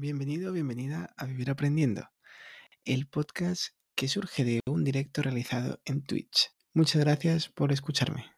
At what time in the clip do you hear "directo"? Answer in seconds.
4.84-5.22